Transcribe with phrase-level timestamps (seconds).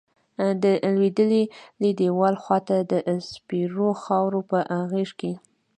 [0.63, 1.45] د لویدلیی
[1.99, 2.93] دیوال خواتہ د
[3.31, 4.59] سپیرو خاور پہ
[4.91, 5.33] غیز کیی